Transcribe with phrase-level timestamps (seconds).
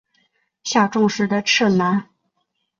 [0.63, 2.09] 下重实的次男。